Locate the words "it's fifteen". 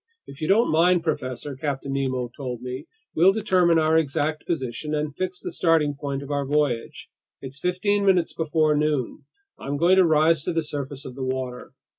7.39-8.03